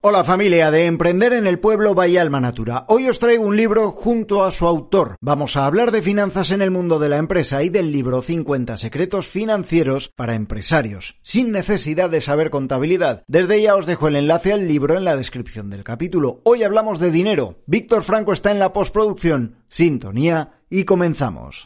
[0.00, 2.84] Hola familia de Emprender en el Pueblo Bahía Alma Natura.
[2.86, 5.16] Hoy os traigo un libro junto a su autor.
[5.20, 8.76] Vamos a hablar de finanzas en el mundo de la empresa y del libro 50
[8.76, 13.24] secretos financieros para empresarios, sin necesidad de saber contabilidad.
[13.26, 16.42] Desde ya os dejo el enlace al libro en la descripción del capítulo.
[16.44, 17.56] Hoy hablamos de dinero.
[17.66, 19.64] Víctor Franco está en la postproducción.
[19.68, 21.64] Sintonía y comenzamos.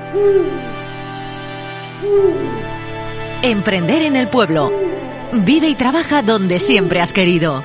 [3.42, 4.72] Emprender en el Pueblo.
[5.44, 7.62] Vive y trabaja donde siempre has querido.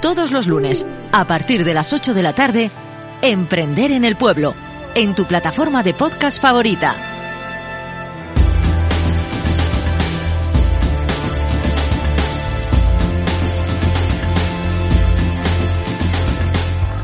[0.00, 2.70] Todos los lunes, a partir de las 8 de la tarde,
[3.20, 4.54] Emprender en el Pueblo,
[4.94, 6.94] en tu plataforma de podcast favorita.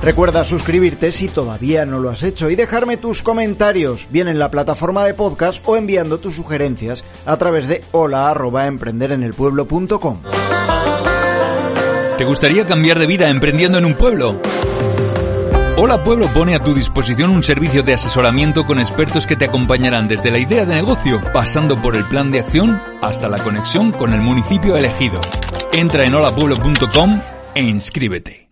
[0.00, 4.52] Recuerda suscribirte si todavía no lo has hecho y dejarme tus comentarios, bien en la
[4.52, 10.18] plataforma de podcast o enviando tus sugerencias a través de hola@emprenderenelpueblo.com.
[12.16, 14.40] ¿Te gustaría cambiar de vida emprendiendo en un pueblo?
[15.76, 20.06] Hola Pueblo pone a tu disposición un servicio de asesoramiento con expertos que te acompañarán
[20.06, 24.12] desde la idea de negocio, pasando por el plan de acción hasta la conexión con
[24.14, 25.20] el municipio elegido.
[25.72, 27.20] Entra en holapueblo.com
[27.56, 28.46] e inscríbete.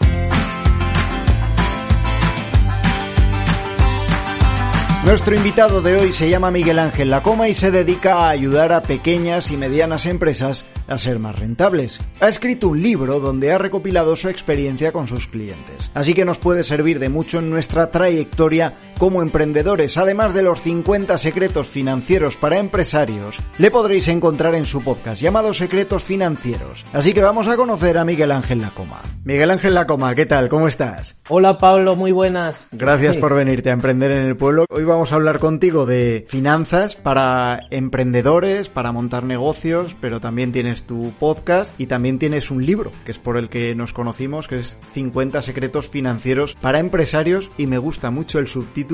[5.05, 8.83] Nuestro invitado de hoy se llama Miguel Ángel Lacoma y se dedica a ayudar a
[8.83, 11.98] pequeñas y medianas empresas a ser más rentables.
[12.20, 15.91] Ha escrito un libro donde ha recopilado su experiencia con sus clientes.
[15.95, 19.98] Así que nos puede servir de mucho en nuestra trayectoria como emprendedores.
[19.98, 25.53] Además de los 50 secretos financieros para empresarios, le podréis encontrar en su podcast llamado
[25.53, 26.86] Secretos Financieros.
[26.92, 29.00] Así que vamos a conocer a Miguel Ángel Lacoma.
[29.25, 30.48] Miguel Ángel Lacoma, ¿qué tal?
[30.48, 31.20] ¿Cómo estás?
[31.28, 32.69] Hola Pablo, muy buenas.
[32.70, 34.67] Gracias por venirte a emprender en el pueblo.
[34.70, 40.84] Hoy vamos a hablar contigo de finanzas para emprendedores, para montar negocios, pero también tienes
[40.84, 44.61] tu podcast y también tienes un libro, que es por el que nos conocimos, que
[44.61, 48.91] es 50 secretos financieros para empresarios y me gusta mucho el subtítulo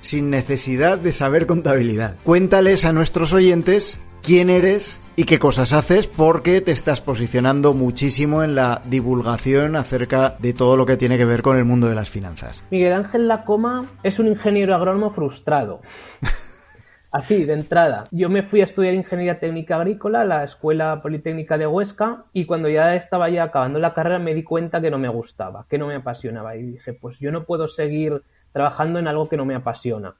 [0.00, 2.16] Sin necesidad de saber contabilidad.
[2.24, 8.42] Cuéntales a nuestros oyentes quién eres y qué cosas haces porque te estás posicionando muchísimo
[8.42, 11.94] en la divulgación acerca de todo lo que tiene que ver con el mundo de
[11.94, 12.62] las finanzas.
[12.70, 15.80] Miguel Ángel Lacoma es un ingeniero agrónomo frustrado.
[17.12, 18.04] Así, de entrada.
[18.12, 22.46] Yo me fui a estudiar Ingeniería Técnica Agrícola a la Escuela Politécnica de Huesca y
[22.46, 25.76] cuando ya estaba ya acabando la carrera me di cuenta que no me gustaba, que
[25.76, 28.22] no me apasionaba y dije, pues yo no puedo seguir
[28.52, 30.14] trabajando en algo que no me apasiona.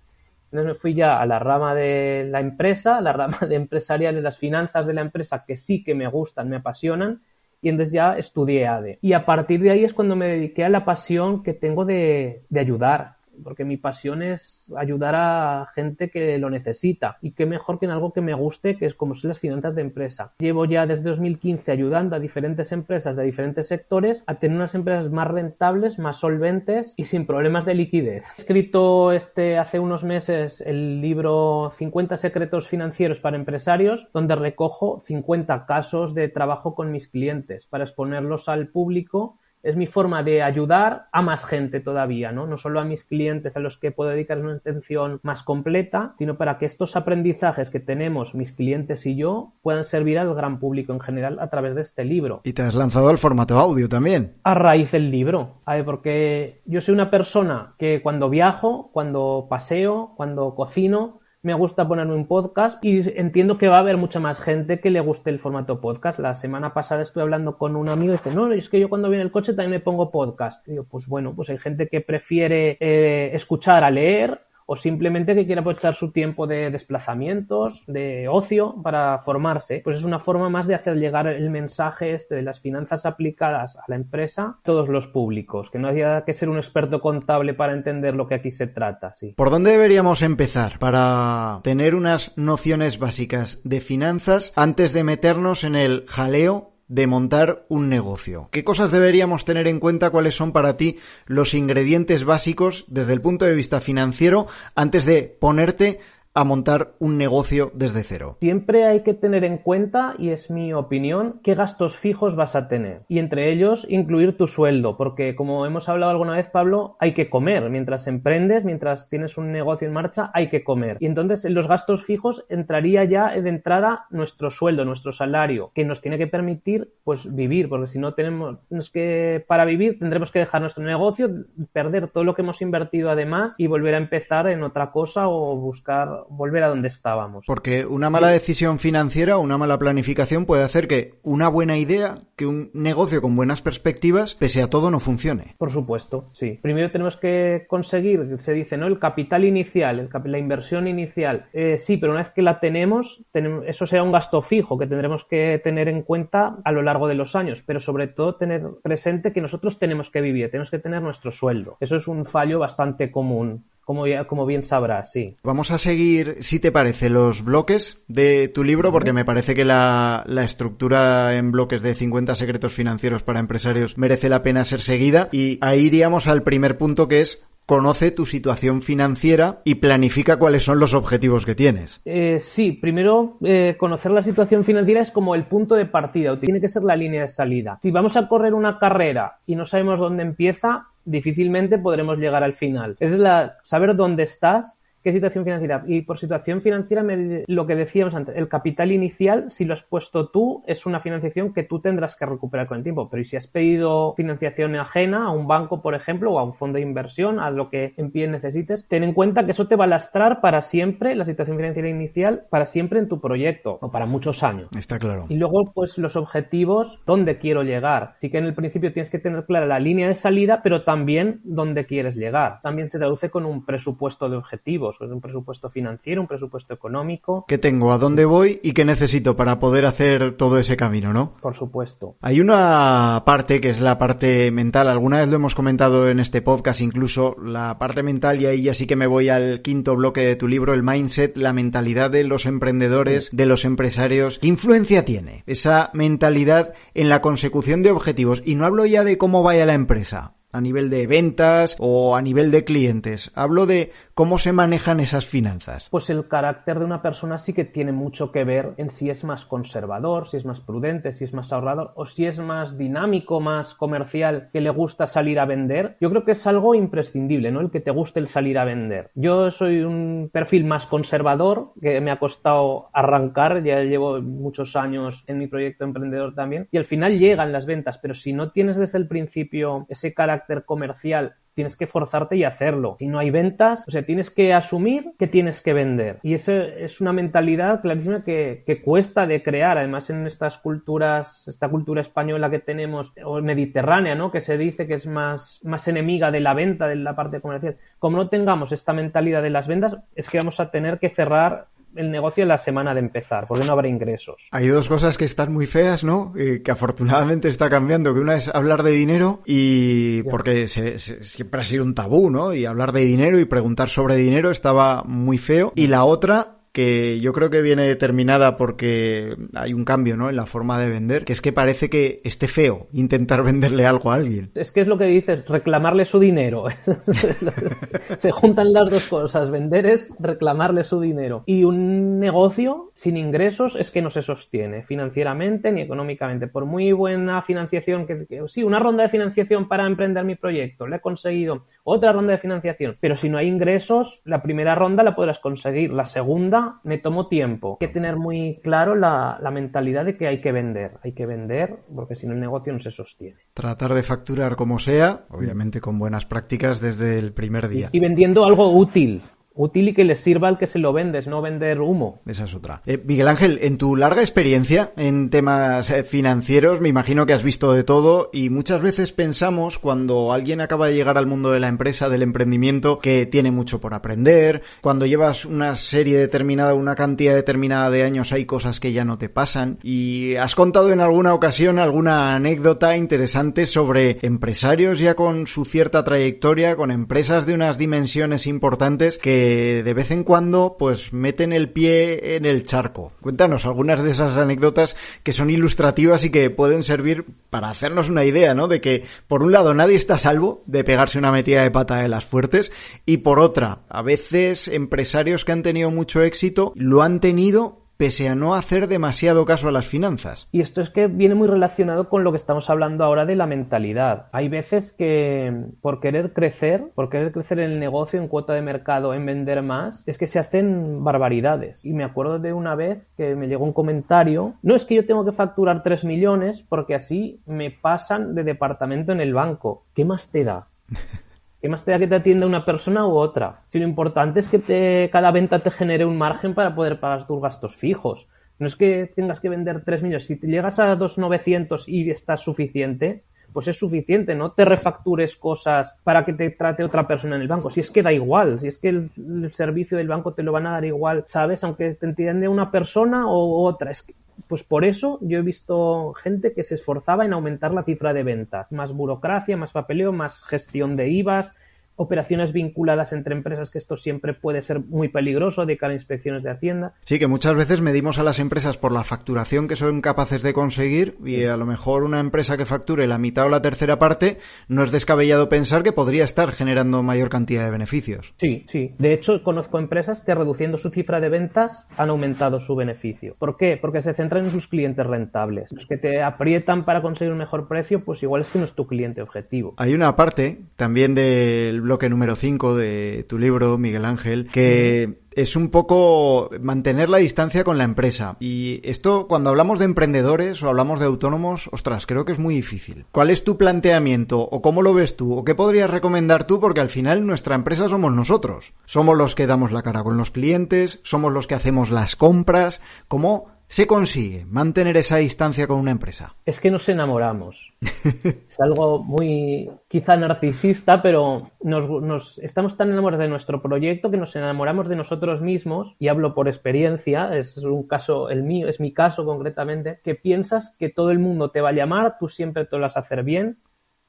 [0.46, 4.14] Entonces me fui ya a la rama de la empresa, a la rama de empresarial
[4.14, 7.22] de las finanzas de la empresa que sí que me gustan, me apasionan
[7.62, 8.98] y entonces ya estudié ADE.
[9.02, 12.42] Y a partir de ahí es cuando me dediqué a la pasión que tengo de,
[12.48, 17.78] de ayudar, porque mi pasión es ayudar a gente que lo necesita y qué mejor
[17.78, 20.32] que en algo que me guste, que es como son las finanzas de empresa.
[20.38, 25.10] Llevo ya desde 2015 ayudando a diferentes empresas de diferentes sectores a tener unas empresas
[25.10, 28.24] más rentables, más solventes y sin problemas de liquidez.
[28.38, 35.00] He escrito este hace unos meses el libro 50 secretos financieros para empresarios, donde recojo
[35.06, 40.42] 50 casos de trabajo con mis clientes para exponerlos al público es mi forma de
[40.42, 42.46] ayudar a más gente todavía, ¿no?
[42.46, 46.36] No solo a mis clientes a los que puedo dedicar una atención más completa, sino
[46.36, 50.92] para que estos aprendizajes que tenemos mis clientes y yo puedan servir al gran público
[50.92, 52.40] en general a través de este libro.
[52.44, 54.34] Y te has lanzado al formato audio también.
[54.44, 59.46] A raíz del libro, a ver, porque yo soy una persona que cuando viajo, cuando
[59.48, 64.20] paseo, cuando cocino, me gusta ponerme un podcast y entiendo que va a haber mucha
[64.20, 66.18] más gente que le guste el formato podcast.
[66.18, 69.08] La semana pasada estuve hablando con un amigo y dice, no, es que yo cuando
[69.08, 70.66] viene el coche también me pongo podcast.
[70.68, 75.34] Y digo, pues bueno, pues hay gente que prefiere eh, escuchar a leer o simplemente
[75.34, 80.48] que quiera aprovechar su tiempo de desplazamientos, de ocio para formarse, pues es una forma
[80.48, 84.58] más de hacer llegar el mensaje este de las finanzas aplicadas a la empresa a
[84.62, 88.36] todos los públicos, que no haya que ser un experto contable para entender lo que
[88.36, 89.12] aquí se trata.
[89.34, 95.74] ¿Por dónde deberíamos empezar para tener unas nociones básicas de finanzas antes de meternos en
[95.74, 98.48] el jaleo de montar un negocio.
[98.50, 100.10] ¿Qué cosas deberíamos tener en cuenta?
[100.10, 105.22] ¿Cuáles son para ti los ingredientes básicos desde el punto de vista financiero antes de
[105.22, 106.00] ponerte
[106.32, 108.36] a montar un negocio desde cero?
[108.40, 112.68] Siempre hay que tener en cuenta, y es mi opinión, qué gastos fijos vas a
[112.68, 113.02] tener.
[113.08, 117.28] Y entre ellos incluir tu sueldo, porque como hemos hablado alguna vez, Pablo, hay que
[117.28, 117.68] comer.
[117.70, 120.96] Mientras emprendes, mientras tienes un negocio en marcha, hay que comer.
[121.00, 125.84] Y entonces en los gastos fijos entraría ya de entrada nuestro sueldo, nuestro salario, que
[125.84, 130.30] nos tiene que permitir pues vivir, porque si no tenemos es que para vivir tendremos
[130.30, 131.28] que dejar nuestro negocio,
[131.72, 135.56] perder todo lo que hemos invertido además y volver a empezar en otra cosa o
[135.56, 137.44] buscar volver a donde estábamos.
[137.46, 142.22] Porque una mala decisión financiera o una mala planificación puede hacer que una buena idea,
[142.36, 145.54] que un negocio con buenas perspectivas, pese a todo, no funcione.
[145.58, 146.58] Por supuesto, sí.
[146.62, 148.86] Primero tenemos que conseguir, se dice, ¿no?
[148.86, 151.46] El capital inicial, el, la inversión inicial.
[151.52, 154.86] Eh, sí, pero una vez que la tenemos, tenemos, eso será un gasto fijo que
[154.86, 158.62] tendremos que tener en cuenta a lo largo de los años, pero sobre todo tener
[158.82, 161.76] presente que nosotros tenemos que vivir, tenemos que tener nuestro sueldo.
[161.80, 165.36] Eso es un fallo bastante común como, como, bien sabrás, sí.
[165.42, 169.64] Vamos a seguir, si te parece, los bloques de tu libro, porque me parece que
[169.64, 174.80] la, la, estructura en bloques de 50 secretos financieros para empresarios merece la pena ser
[174.80, 175.28] seguida.
[175.32, 180.64] Y ahí iríamos al primer punto que es conoce tu situación financiera y planifica cuáles
[180.64, 182.02] son los objetivos que tienes.
[182.04, 186.60] Eh, sí, primero eh, conocer la situación financiera es como el punto de partida, tiene
[186.60, 187.78] que ser la línea de salida.
[187.80, 192.54] Si vamos a correr una carrera y no sabemos dónde empieza, difícilmente podremos llegar al
[192.54, 192.96] final.
[193.00, 195.82] Es la saber dónde estás ¿Qué situación financiera?
[195.86, 197.02] Y por situación financiera,
[197.46, 201.54] lo que decíamos antes, el capital inicial, si lo has puesto tú, es una financiación
[201.54, 203.08] que tú tendrás que recuperar con el tiempo.
[203.08, 206.76] Pero si has pedido financiación ajena a un banco, por ejemplo, o a un fondo
[206.76, 209.84] de inversión, a lo que en pie necesites, ten en cuenta que eso te va
[209.84, 214.04] a lastrar para siempre, la situación financiera inicial, para siempre en tu proyecto, o para
[214.04, 214.68] muchos años.
[214.76, 215.24] Está claro.
[215.30, 218.16] Y luego, pues los objetivos, dónde quiero llegar.
[218.18, 221.40] Sí que en el principio tienes que tener clara la línea de salida, pero también
[221.44, 222.60] dónde quieres llegar.
[222.62, 227.44] También se traduce con un presupuesto de objetivos un presupuesto financiero, un presupuesto económico.
[227.46, 227.92] ¿Qué tengo?
[227.92, 228.60] ¿A dónde voy?
[228.62, 231.36] ¿Y qué necesito para poder hacer todo ese camino, no?
[231.40, 232.16] Por supuesto.
[232.20, 234.88] Hay una parte que es la parte mental.
[234.88, 238.74] Alguna vez lo hemos comentado en este podcast, incluso la parte mental, y ahí ya
[238.74, 242.24] sí que me voy al quinto bloque de tu libro, el mindset, la mentalidad de
[242.24, 244.38] los emprendedores, de los empresarios.
[244.38, 248.42] ¿Qué influencia tiene esa mentalidad en la consecución de objetivos?
[248.44, 252.22] Y no hablo ya de cómo vaya la empresa a nivel de ventas o a
[252.22, 253.30] nivel de clientes.
[253.34, 255.88] Hablo de ¿Cómo se manejan esas finanzas?
[255.88, 259.24] Pues el carácter de una persona sí que tiene mucho que ver en si es
[259.24, 263.40] más conservador, si es más prudente, si es más ahorrador o si es más dinámico,
[263.40, 265.96] más comercial, que le gusta salir a vender.
[266.02, 267.62] Yo creo que es algo imprescindible, ¿no?
[267.62, 269.10] El que te guste el salir a vender.
[269.14, 275.24] Yo soy un perfil más conservador, que me ha costado arrancar, ya llevo muchos años
[275.28, 278.76] en mi proyecto emprendedor también, y al final llegan las ventas, pero si no tienes
[278.76, 282.96] desde el principio ese carácter comercial tienes que forzarte y hacerlo.
[282.98, 286.18] Si no hay ventas, o sea, tienes que asumir que tienes que vender.
[286.22, 291.68] Y eso es una mentalidad clarísima que, cuesta de crear, además en estas culturas, esta
[291.68, 294.30] cultura española que tenemos, o mediterránea, ¿no?
[294.30, 297.76] Que se dice que es más, más enemiga de la venta, de la parte comercial.
[297.98, 301.66] Como no tengamos esta mentalidad de las ventas, es que vamos a tener que cerrar
[301.96, 304.48] el negocio en la semana de empezar, porque no habrá ingresos.
[304.50, 306.32] Hay dos cosas que están muy feas, ¿no?
[306.36, 311.64] Eh, que afortunadamente está cambiando, que una es hablar de dinero y porque siempre ha
[311.64, 312.54] sido un tabú, ¿no?
[312.54, 315.72] Y hablar de dinero y preguntar sobre dinero estaba muy feo.
[315.74, 320.30] Y la otra que yo creo que viene determinada porque hay un cambio ¿no?
[320.30, 324.12] en la forma de vender, que es que parece que esté feo intentar venderle algo
[324.12, 324.50] a alguien.
[324.54, 326.66] Es que es lo que dices, reclamarle su dinero.
[328.18, 331.42] Se juntan las dos cosas, vender es reclamarle su dinero.
[331.46, 336.46] Y un negocio sin ingresos es que no se sostiene financieramente ni económicamente.
[336.46, 340.96] Por muy buena financiación que, sí, una ronda de financiación para emprender mi proyecto, le
[340.96, 345.14] he conseguido otra ronda de financiación, pero si no hay ingresos, la primera ronda la
[345.14, 347.78] podrás conseguir, la segunda me tomó tiempo.
[347.80, 350.98] Hay que tener muy claro la, mentalidad de que hay que vender.
[351.02, 353.38] Hay que vender porque si no el negocio no se sostiene.
[353.54, 357.88] Tratar de facturar como sea, obviamente con buenas prácticas desde el primer día.
[357.92, 359.22] y vendiendo algo útil
[359.60, 362.20] útil y que le sirva al que se lo vendes, no vender humo.
[362.26, 362.82] Esa es otra.
[362.86, 367.42] Eh, Miguel Ángel, en tu larga experiencia en temas eh, financieros, me imagino que has
[367.42, 371.60] visto de todo y muchas veces pensamos cuando alguien acaba de llegar al mundo de
[371.60, 376.94] la empresa, del emprendimiento, que tiene mucho por aprender, cuando llevas una serie determinada, una
[376.94, 381.00] cantidad determinada de años, hay cosas que ya no te pasan y has contado en
[381.00, 387.54] alguna ocasión alguna anécdota interesante sobre empresarios ya con su cierta trayectoria, con empresas de
[387.54, 389.49] unas dimensiones importantes que
[389.82, 393.12] de vez en cuando pues meten el pie en el charco.
[393.20, 398.24] Cuéntanos algunas de esas anécdotas que son ilustrativas y que pueden servir para hacernos una
[398.24, 398.68] idea, ¿no?
[398.68, 402.08] De que por un lado nadie está salvo de pegarse una metida de pata de
[402.08, 402.72] las fuertes
[403.06, 408.30] y por otra, a veces empresarios que han tenido mucho éxito lo han tenido pese
[408.30, 410.48] a no hacer demasiado caso a las finanzas.
[410.52, 413.46] Y esto es que viene muy relacionado con lo que estamos hablando ahora de la
[413.46, 414.28] mentalidad.
[414.32, 418.62] Hay veces que por querer crecer, por querer crecer en el negocio, en cuota de
[418.62, 421.84] mercado, en vender más, es que se hacen barbaridades.
[421.84, 425.04] Y me acuerdo de una vez que me llegó un comentario, no es que yo
[425.04, 429.84] tengo que facturar 3 millones porque así me pasan de departamento en el banco.
[429.94, 430.68] ¿Qué más te da?
[431.60, 433.64] ¿Qué más te da que te atienda una persona u otra?
[433.70, 437.26] Si lo importante es que te, cada venta te genere un margen para poder pagar
[437.26, 438.28] tus gastos fijos.
[438.58, 440.26] No es que tengas que vender 3 millones.
[440.26, 445.96] Si te llegas a 2.900 y estás suficiente, pues es suficiente, no te refactures cosas
[446.04, 447.70] para que te trate otra persona en el banco.
[447.70, 450.66] Si es que da igual, si es que el, servicio del banco te lo van
[450.66, 451.64] a dar igual, ¿sabes?
[451.64, 453.90] Aunque te entiende una persona o otra.
[453.90, 454.04] Es
[454.48, 458.22] pues por eso yo he visto gente que se esforzaba en aumentar la cifra de
[458.22, 458.72] ventas.
[458.72, 461.54] Más burocracia, más papeleo, más gestión de IVAs,
[462.00, 466.42] operaciones vinculadas entre empresas, que esto siempre puede ser muy peligroso de cara a inspecciones
[466.42, 466.94] de Hacienda.
[467.04, 470.54] Sí, que muchas veces medimos a las empresas por la facturación que son capaces de
[470.54, 474.38] conseguir y a lo mejor una empresa que facture la mitad o la tercera parte
[474.66, 478.32] no es descabellado pensar que podría estar generando mayor cantidad de beneficios.
[478.38, 478.94] Sí, sí.
[478.98, 483.36] De hecho, conozco empresas que reduciendo su cifra de ventas han aumentado su beneficio.
[483.38, 483.78] ¿Por qué?
[483.78, 485.70] Porque se centran en sus clientes rentables.
[485.70, 488.72] Los que te aprietan para conseguir un mejor precio, pues igual es que no es
[488.72, 489.74] tu cliente objetivo.
[489.76, 495.56] Hay una parte también del bloque número 5 de tu libro, Miguel Ángel, que es
[495.56, 498.36] un poco mantener la distancia con la empresa.
[498.38, 502.54] Y esto, cuando hablamos de emprendedores o hablamos de autónomos, ostras, creo que es muy
[502.54, 503.06] difícil.
[503.10, 506.60] ¿Cuál es tu planteamiento o cómo lo ves tú o qué podrías recomendar tú?
[506.60, 508.72] Porque al final nuestra empresa somos nosotros.
[508.84, 512.80] Somos los que damos la cara con los clientes, somos los que hacemos las compras.
[513.08, 516.34] ¿Cómo se consigue mantener esa distancia con una empresa?
[516.44, 517.72] Es que nos enamoramos.
[517.80, 524.16] es algo muy quizá narcisista, pero nos, nos, estamos tan enamorados de nuestro proyecto que
[524.16, 528.80] nos enamoramos de nosotros mismos, y hablo por experiencia, es un caso, el mío, es
[528.80, 532.64] mi caso concretamente, que piensas que todo el mundo te va a llamar, tú siempre
[532.64, 533.58] te lo vas a hacer bien,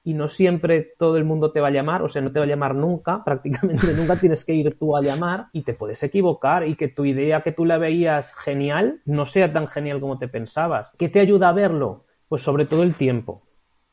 [0.04, 2.46] y no siempre todo el mundo te va a llamar, o sea, no te va
[2.46, 6.68] a llamar nunca, prácticamente nunca tienes que ir tú a llamar y te puedes equivocar
[6.68, 10.28] y que tu idea que tú la veías genial no sea tan genial como te
[10.28, 10.92] pensabas.
[10.98, 12.06] ¿Qué te ayuda a verlo?
[12.28, 13.44] Pues sobre todo el tiempo.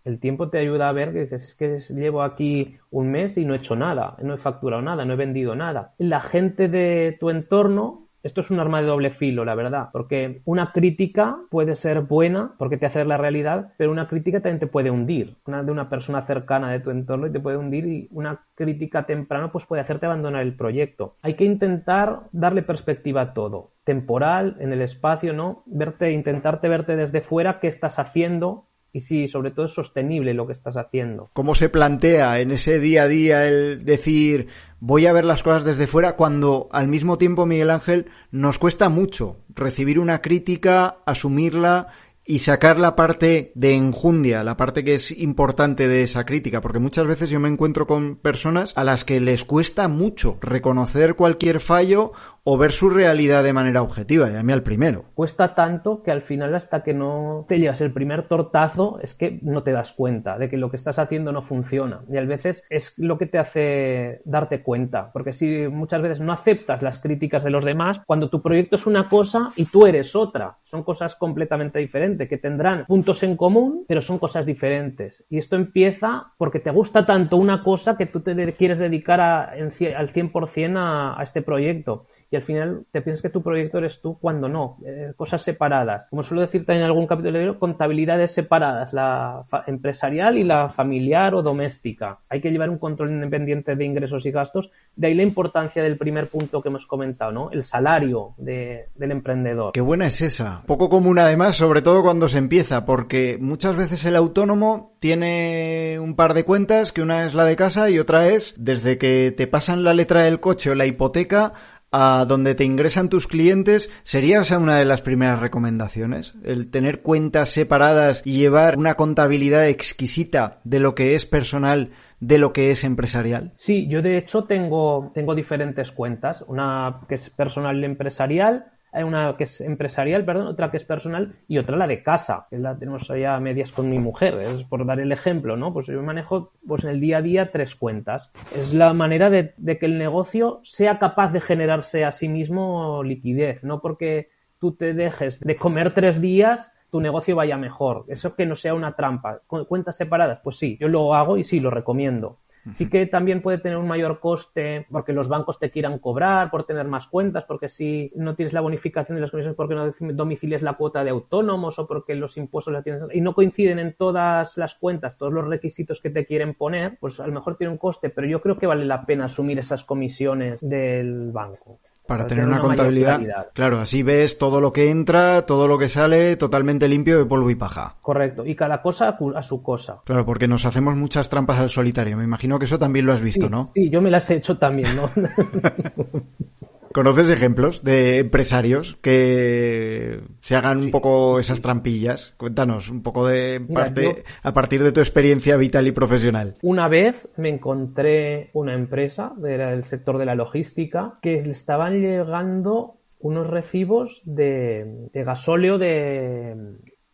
[0.04, 3.44] El tiempo te ayuda a ver que dices, es que llevo aquí un mes y
[3.44, 5.94] no he hecho nada, no he facturado nada, no he vendido nada.
[5.98, 10.42] La gente de tu entorno esto es un arma de doble filo, la verdad, porque
[10.44, 14.66] una crítica puede ser buena porque te hace la realidad, pero una crítica también te
[14.66, 15.36] puede hundir.
[15.46, 19.06] Una de una persona cercana de tu entorno y te puede hundir y una crítica
[19.06, 21.16] temprana pues puede hacerte abandonar el proyecto.
[21.22, 25.62] Hay que intentar darle perspectiva a todo, temporal, en el espacio, ¿no?
[25.66, 30.46] Verte, intentarte verte desde fuera qué estás haciendo, y si sobre todo es sostenible lo
[30.46, 31.30] que estás haciendo.
[31.32, 34.48] ¿Cómo se plantea en ese día a día el decir
[34.80, 38.88] voy a ver las cosas desde fuera cuando al mismo tiempo Miguel Ángel nos cuesta
[38.88, 41.88] mucho recibir una crítica, asumirla
[42.30, 46.78] y sacar la parte de enjundia, la parte que es importante de esa crítica, porque
[46.78, 51.58] muchas veces yo me encuentro con personas a las que les cuesta mucho reconocer cualquier
[51.58, 52.12] fallo
[52.50, 55.04] o ver su realidad de manera objetiva, y a mí al primero.
[55.12, 59.38] Cuesta tanto que al final hasta que no te llevas el primer tortazo es que
[59.42, 62.00] no te das cuenta de que lo que estás haciendo no funciona.
[62.10, 66.32] Y a veces es lo que te hace darte cuenta, porque si muchas veces no
[66.32, 70.16] aceptas las críticas de los demás, cuando tu proyecto es una cosa y tú eres
[70.16, 75.22] otra, son cosas completamente diferentes, que tendrán puntos en común, pero son cosas diferentes.
[75.28, 79.50] Y esto empieza porque te gusta tanto una cosa que tú te quieres dedicar a,
[79.50, 84.00] al 100% a, a este proyecto y al final te piensas que tu proyecto eres
[84.00, 86.06] tú cuando no, eh, cosas separadas.
[86.10, 91.42] Como suelo decir también en algún capítulo contabilidades separadas, la empresarial y la familiar o
[91.42, 92.18] doméstica.
[92.28, 95.96] Hay que llevar un control independiente de ingresos y gastos, de ahí la importancia del
[95.96, 97.50] primer punto que hemos comentado, ¿no?
[97.50, 99.72] El salario de, del emprendedor.
[99.72, 100.62] Qué buena es esa.
[100.66, 106.14] Poco común además, sobre todo cuando se empieza, porque muchas veces el autónomo tiene un
[106.14, 109.46] par de cuentas, que una es la de casa y otra es desde que te
[109.46, 111.52] pasan la letra del coche o la hipoteca
[111.90, 116.34] a donde te ingresan tus clientes, ¿sería esa una de las primeras recomendaciones?
[116.44, 121.90] El tener cuentas separadas y llevar una contabilidad exquisita de lo que es personal
[122.20, 123.52] de lo que es empresarial?
[123.56, 129.44] Sí, yo de hecho tengo, tengo diferentes cuentas, una que es personal empresarial, una que
[129.44, 133.10] es empresarial, perdón, otra que es personal y otra la de casa, que la tenemos
[133.10, 135.72] allá a medias con mi mujer, es por dar el ejemplo, ¿no?
[135.72, 138.32] Pues yo manejo pues en el día a día tres cuentas.
[138.56, 143.02] Es la manera de, de que el negocio sea capaz de generarse a sí mismo
[143.02, 148.04] liquidez, no porque tú te dejes de comer tres días tu negocio vaya mejor.
[148.08, 149.42] Eso que no sea una trampa.
[149.46, 152.38] Cuentas separadas, pues sí, yo lo hago y sí, lo recomiendo.
[152.74, 156.64] Sí que también puede tener un mayor coste porque los bancos te quieran cobrar por
[156.64, 160.62] tener más cuentas, porque si no tienes la bonificación de las comisiones porque no domicilias
[160.62, 164.56] la cuota de autónomos o porque los impuestos la tienes y no coinciden en todas
[164.56, 167.78] las cuentas, todos los requisitos que te quieren poner, pues a lo mejor tiene un
[167.78, 171.80] coste, pero yo creo que vale la pena asumir esas comisiones del banco.
[172.08, 173.20] Para, tener, una, contabilidad.
[173.52, 177.50] Claro, así ves todo lo que entra, todo lo que sale totalmente limpio de polvo
[177.50, 177.96] y paja.
[178.00, 178.46] Correcto.
[178.46, 179.98] Y cada cosa a su cosa.
[180.06, 182.16] Claro, porque nos hacemos muchas trampas al solitario.
[182.16, 183.72] Me imagino que eso también lo has visto, ¿no?
[183.74, 185.10] Sí, yo me las he hecho también, ¿no?
[186.98, 192.34] ¿Conoces ejemplos de empresarios que se hagan un poco esas trampillas?
[192.36, 196.56] Cuéntanos un poco de parte, a partir de tu experiencia vital y profesional.
[196.60, 202.96] Una vez me encontré una empresa del sector de la logística que le estaban llegando
[203.20, 206.56] unos recibos de, de gasóleo de,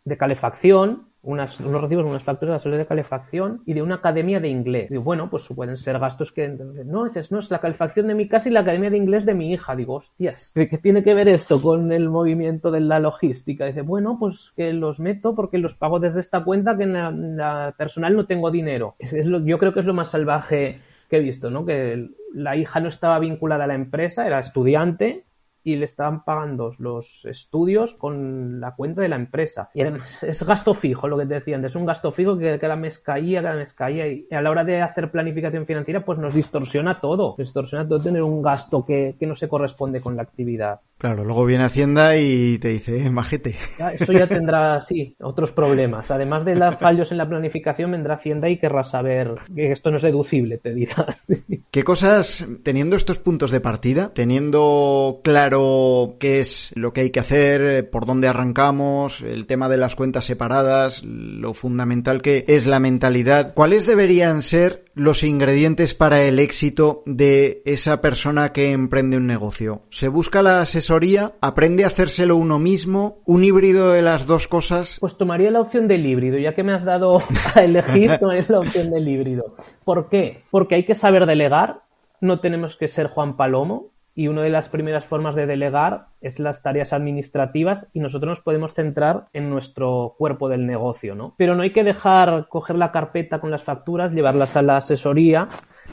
[0.03, 4.49] de calefacción unas, unos recibos, unas facturas de de calefacción y de una academia de
[4.49, 4.91] inglés.
[4.91, 6.49] Digo, bueno, pues pueden ser gastos que...
[6.49, 9.35] No, dices, no, es la calefacción de mi casa y la academia de inglés de
[9.35, 9.75] mi hija.
[9.75, 13.65] Digo, hostias, ¿qué tiene que ver esto con el movimiento de la logística?
[13.65, 17.75] Dice, bueno, pues que los meto porque los pago desde esta cuenta que en la,
[17.77, 18.97] personal no tengo dinero.
[19.45, 21.65] Yo creo que es lo más salvaje que he visto, ¿no?
[21.65, 25.25] Que la hija no estaba vinculada a la empresa, era estudiante
[25.65, 29.71] y le estaban pagando los estudios con la cuenta de la empresa.
[29.75, 32.59] Y además es gasto fijo, lo que te decía antes, es un gasto fijo que
[32.59, 34.07] cada mes caía, cada mes caía.
[34.07, 37.35] Y a la hora de hacer planificación financiera, pues nos distorsiona todo.
[37.39, 40.81] Distorsiona todo tener un gasto que, que no se corresponde con la actividad.
[40.99, 43.57] Claro, luego viene Hacienda y te dice, eh, majete.
[44.01, 46.11] eso ya tendrá, sí, otros problemas.
[46.11, 49.97] Además de los fallos en la planificación, vendrá Hacienda y querrá saber que esto no
[49.97, 51.19] es deducible, te dirá.
[51.71, 57.21] ¿Qué cosas, teniendo estos puntos de partida, teniendo claro qué es lo que hay que
[57.21, 62.79] hacer, por dónde arrancamos, el tema de las cuentas separadas, lo fundamental que es la
[62.79, 69.27] mentalidad, ¿cuáles deberían ser los ingredientes para el éxito de esa persona que emprende un
[69.27, 69.83] negocio?
[69.91, 71.33] ¿Se busca la asesoría?
[71.41, 73.19] ¿Aprende a hacérselo uno mismo?
[73.25, 74.99] ¿Un híbrido de las dos cosas?
[75.01, 77.19] Pues tomaría la opción del híbrido, ya que me has dado
[77.55, 79.57] a elegir, es la opción del híbrido.
[79.85, 80.45] ¿Por qué?
[80.51, 81.83] Porque hay que saber delegar,
[82.21, 86.39] no tenemos que ser Juan Palomo, y una de las primeras formas de delegar es
[86.39, 91.35] las tareas administrativas y nosotros nos podemos centrar en nuestro cuerpo del negocio, ¿no?
[91.37, 95.49] Pero no hay que dejar coger la carpeta con las facturas, llevarlas a la asesoría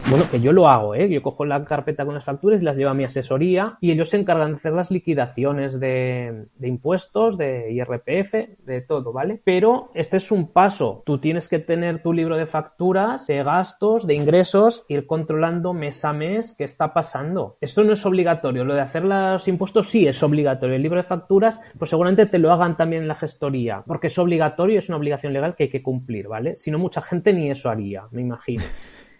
[0.09, 1.09] bueno, que yo lo hago, ¿eh?
[1.09, 4.09] Yo cojo la carpeta con las facturas y las llevo a mi asesoría y ellos
[4.09, 9.41] se encargan de hacer las liquidaciones de, de, impuestos, de IRPF, de todo, ¿vale?
[9.43, 11.03] Pero este es un paso.
[11.05, 16.03] Tú tienes que tener tu libro de facturas, de gastos, de ingresos, ir controlando mes
[16.03, 17.57] a mes qué está pasando.
[17.61, 18.65] Esto no es obligatorio.
[18.65, 20.75] Lo de hacer los impuestos sí es obligatorio.
[20.75, 24.17] El libro de facturas, pues seguramente te lo hagan también en la gestoría, porque es
[24.17, 26.57] obligatorio es una obligación legal que hay que cumplir, ¿vale?
[26.57, 28.63] Si no, mucha gente ni eso haría, me imagino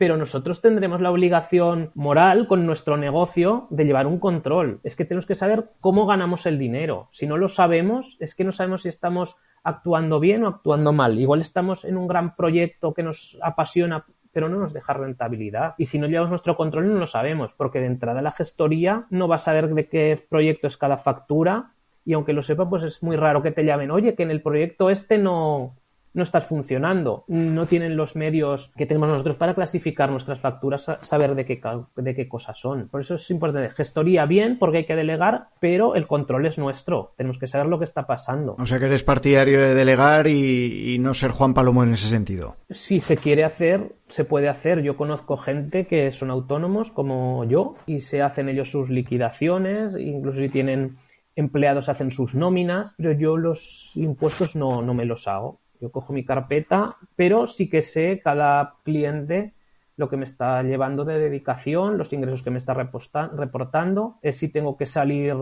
[0.02, 4.80] pero nosotros tendremos la obligación moral con nuestro negocio de llevar un control.
[4.82, 7.08] Es que tenemos que saber cómo ganamos el dinero.
[7.12, 11.20] Si no lo sabemos, es que no sabemos si estamos actuando bien o actuando mal.
[11.20, 15.76] Igual estamos en un gran proyecto que nos apasiona, pero no nos deja rentabilidad.
[15.78, 19.28] Y si no llevamos nuestro control no lo sabemos, porque de entrada la gestoría no
[19.28, 23.04] va a saber de qué proyecto es cada factura y aunque lo sepa, pues es
[23.04, 25.76] muy raro que te llamen, oye, que en el proyecto este no,
[26.14, 31.36] no estás funcionando, no tienen los medios que tenemos nosotros para clasificar nuestras facturas, saber
[31.36, 31.62] de qué,
[31.96, 32.90] de qué cosas son.
[32.90, 33.70] Por eso es importante.
[33.70, 37.14] Gestoría bien, porque hay que delegar, pero el control es nuestro.
[37.16, 38.56] Tenemos que saber lo que está pasando.
[38.60, 42.08] O sea que eres partidario de delegar y, y no ser Juan Palomo en ese
[42.08, 42.56] sentido.
[42.70, 44.82] Si se quiere hacer, se puede hacer.
[44.82, 50.40] Yo conozco gente que son autónomos como yo y se hacen ellos sus liquidaciones, incluso
[50.40, 50.98] si tienen
[51.36, 55.61] empleados hacen sus nóminas, pero yo los impuestos no, no me los hago.
[55.82, 59.54] Yo cojo mi carpeta, pero sí que sé cada cliente
[59.98, 64.48] lo que me está llevando de dedicación, los ingresos que me está reportando, es si
[64.48, 65.36] tengo que salir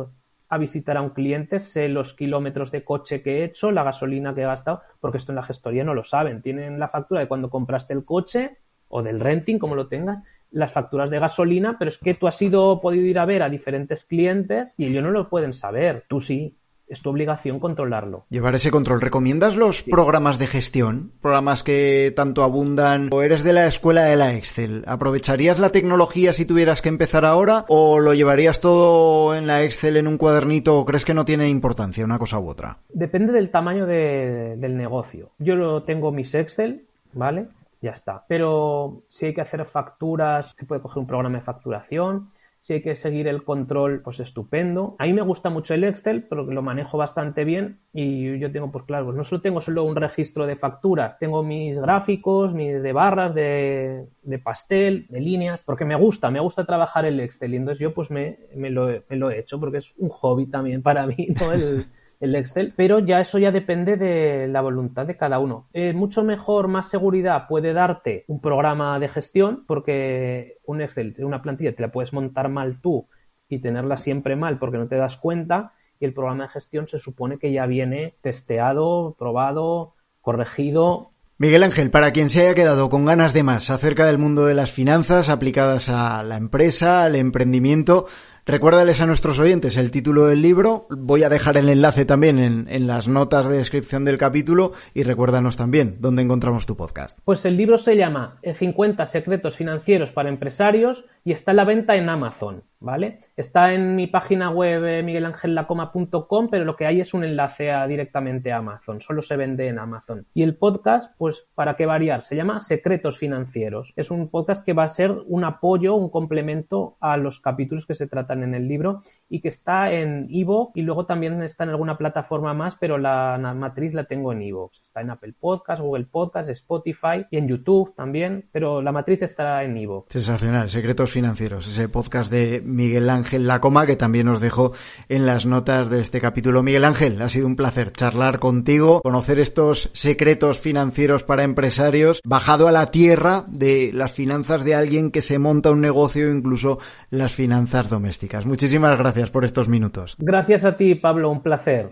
[0.50, 4.34] a visitar a un cliente, sé los kilómetros de coche que he hecho, la gasolina
[4.34, 6.42] que he gastado, porque esto en la gestoría no lo saben.
[6.42, 10.72] Tienen la factura de cuando compraste el coche o del renting, como lo tengas, las
[10.72, 14.04] facturas de gasolina, pero es que tú has ido, podido ir a ver a diferentes
[14.06, 16.06] clientes y ellos no lo pueden saber.
[16.08, 16.58] Tú sí
[16.90, 18.26] es tu obligación controlarlo.
[18.30, 19.00] Llevar ese control.
[19.00, 21.14] ¿Recomiendas los programas de gestión?
[21.22, 23.10] Programas que tanto abundan.
[23.12, 24.84] ¿O eres de la escuela de la Excel?
[24.88, 27.66] ¿Aprovecharías la tecnología si tuvieras que empezar ahora?
[27.68, 30.80] ¿O lo llevarías todo en la Excel en un cuadernito?
[30.80, 32.80] ¿O crees que no tiene importancia una cosa u otra?
[32.90, 35.32] Depende del tamaño del negocio.
[35.38, 37.48] Yo lo tengo mis Excel, ¿vale?
[37.82, 38.26] Ya está.
[38.28, 42.82] Pero si hay que hacer facturas, se puede coger un programa de facturación si hay
[42.82, 44.96] que seguir el control, pues estupendo.
[45.00, 48.72] A mí me gusta mucho el Excel, pero lo manejo bastante bien y yo tengo,
[48.72, 52.82] pues claro, pues no solo tengo solo un registro de facturas, tengo mis gráficos, mis
[52.82, 57.54] de barras, de, de pastel, de líneas, porque me gusta, me gusta trabajar el Excel
[57.54, 60.48] y entonces yo pues me, me, lo, me lo he hecho porque es un hobby
[60.48, 61.52] también para mí, ¿no?
[61.52, 61.86] El,
[62.20, 65.68] el Excel, pero ya eso ya depende de la voluntad de cada uno.
[65.74, 71.42] Eh, mucho mejor, más seguridad puede darte un programa de gestión, porque un Excel, una
[71.42, 73.08] plantilla, te la puedes montar mal tú
[73.48, 77.00] y tenerla siempre mal porque no te das cuenta y el programa de gestión se
[77.00, 83.06] supone que ya viene testeado, probado, corregido Miguel Ángel, para quien se haya quedado con
[83.06, 88.08] ganas de más acerca del mundo de las finanzas aplicadas a la empresa, al emprendimiento,
[88.50, 90.88] Recuérdales a nuestros oyentes el título del libro.
[90.90, 95.56] Voy a dejar el enlace también en, las notas de descripción del capítulo y recuérdanos
[95.56, 97.20] también dónde encontramos tu podcast.
[97.26, 101.96] Pues el libro se llama 50 secretos financieros para empresarios y está en la venta
[101.96, 103.20] en Amazon, ¿vale?
[103.38, 108.52] Está en mi página web eh, miguelangelacoma.com, pero lo que hay es un enlace directamente
[108.52, 110.26] a Amazon, solo se vende en Amazon.
[110.34, 113.94] Y el podcast, pues para qué variar, se llama Secretos Financieros.
[113.96, 117.94] Es un podcast que va a ser un apoyo, un complemento a los capítulos que
[117.94, 121.70] se tratan en el libro y que está en Evox y luego también está en
[121.70, 124.82] alguna plataforma más, pero la, matriz la tengo en Evox.
[124.82, 129.64] Está en Apple Podcast, Google Podcast, Spotify y en YouTube también, pero la matriz está
[129.64, 130.12] en Evox.
[130.12, 134.74] Sensacional, Secretos Financieros, ese podcast de Miguel Ángel Lacoma que también os dejo
[135.08, 136.64] en las notas de este capítulo.
[136.64, 142.68] Miguel Ángel, ha sido un placer charlar contigo, conocer estos secretos financieros para empresarios, bajado
[142.68, 147.34] a la tierra de las finanzas de alguien que se monta un negocio, incluso las
[147.34, 148.46] finanzas domésticas.
[148.46, 150.16] Muchísimas gracias por estos minutos.
[150.18, 151.90] Gracias a ti, Pablo, un placer.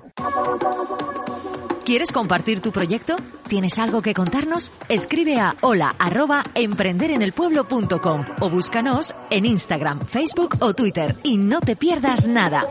[1.88, 3.16] ¿Quieres compartir tu proyecto?
[3.48, 4.74] ¿Tienes algo que contarnos?
[4.90, 11.78] Escribe a hola arroba emprenderenelpueblo.com o búscanos en Instagram, Facebook o Twitter y no te
[11.78, 12.62] pierdas nada.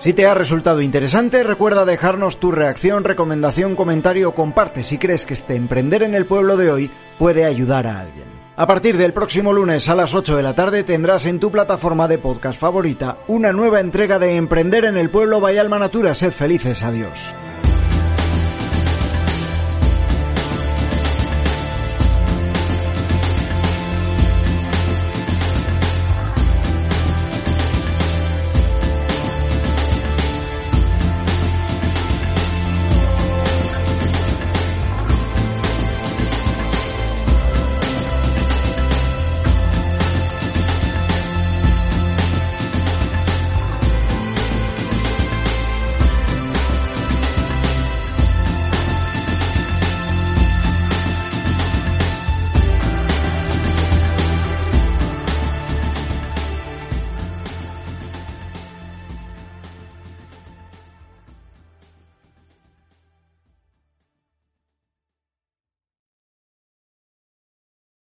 [0.00, 5.24] Si te ha resultado interesante, recuerda dejarnos tu reacción, recomendación, comentario o comparte si crees
[5.24, 8.37] que este Emprender en el Pueblo de hoy puede ayudar a alguien.
[8.58, 12.08] A partir del próximo lunes a las 8 de la tarde tendrás en tu plataforma
[12.08, 16.12] de podcast favorita una nueva entrega de Emprender en el Pueblo Bayalma Natura.
[16.16, 16.82] Sed felices.
[16.82, 17.32] Adiós.